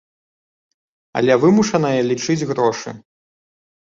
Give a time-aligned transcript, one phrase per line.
[1.21, 2.89] Але вымушаная лічыць грошы.